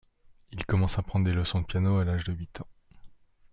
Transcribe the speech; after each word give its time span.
Il 0.51 0.65
commence 0.65 0.97
à 0.97 1.03
prendre 1.03 1.25
des 1.25 1.31
leçons 1.31 1.61
de 1.61 1.65
piano 1.67 1.99
à 1.99 2.03
l'âge 2.05 2.23
de 2.23 2.33
huit 2.33 2.59
ans. 2.59 2.65